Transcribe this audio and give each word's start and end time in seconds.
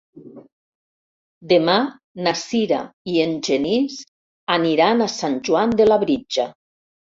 Demà 1.51 1.75
na 2.29 2.33
Sira 2.39 2.81
i 3.13 3.21
en 3.27 3.37
Genís 3.49 3.99
aniran 4.57 5.07
a 5.07 5.11
Sant 5.19 5.39
Joan 5.51 5.79
de 5.85 5.91
Labritja. 5.93 6.51